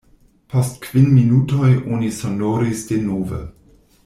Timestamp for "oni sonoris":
1.97-2.83